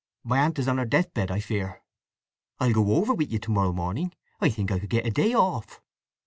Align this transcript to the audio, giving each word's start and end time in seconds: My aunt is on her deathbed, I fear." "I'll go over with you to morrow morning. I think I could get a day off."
My 0.23 0.39
aunt 0.39 0.57
is 0.57 0.67
on 0.67 0.79
her 0.79 0.85
deathbed, 0.85 1.29
I 1.29 1.39
fear." 1.39 1.83
"I'll 2.59 2.73
go 2.73 2.95
over 2.95 3.13
with 3.13 3.31
you 3.31 3.37
to 3.37 3.51
morrow 3.51 3.71
morning. 3.71 4.11
I 4.39 4.49
think 4.49 4.71
I 4.71 4.79
could 4.79 4.89
get 4.89 5.05
a 5.05 5.11
day 5.11 5.35
off." 5.35 5.79